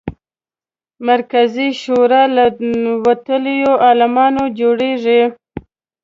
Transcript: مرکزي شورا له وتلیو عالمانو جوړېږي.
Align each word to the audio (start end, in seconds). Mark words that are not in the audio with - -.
مرکزي 1.07 1.69
شورا 1.81 2.23
له 2.35 2.43
وتلیو 3.05 3.71
عالمانو 3.85 4.43
جوړېږي. 4.59 5.21